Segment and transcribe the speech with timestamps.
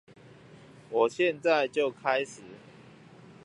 [0.89, 2.41] 我現在就開始